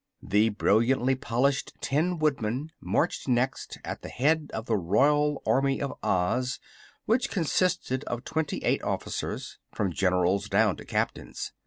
The 0.23 0.49
brilliantly 0.49 1.13
polished 1.13 1.73
Tin 1.79 2.17
Woodman 2.17 2.71
marched 2.81 3.27
next, 3.27 3.77
at 3.85 4.01
the 4.01 4.09
head 4.09 4.49
of 4.51 4.65
the 4.65 4.75
Royal 4.75 5.43
Army 5.45 5.79
of 5.79 5.93
Oz 6.01 6.59
which 7.05 7.29
consisted 7.29 8.03
of 8.05 8.23
twenty 8.23 8.63
eight 8.63 8.81
officers, 8.81 9.59
from 9.71 9.93
Generals 9.93 10.49
down 10.49 10.75
to 10.77 10.85
Captains. 10.85 11.53